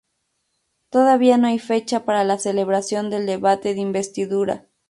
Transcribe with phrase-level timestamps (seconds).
[0.89, 4.65] Todavía no hay fecha para la celebración del debate de investidura.